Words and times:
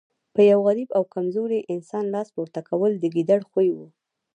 پر 0.33 0.47
غریب 0.65 0.89
او 0.97 1.03
کمزوري 1.13 1.59
انسان 1.73 2.03
لاس 2.13 2.27
پورته 2.35 2.59
کول 2.69 2.91
د 2.99 3.03
ګیدړ 3.15 3.39
خوی 3.49 3.69
وو. 3.73 3.87